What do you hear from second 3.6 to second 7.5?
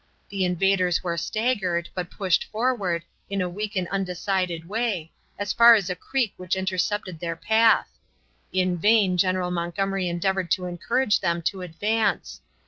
and undecided way, as far as a creek which intercepted their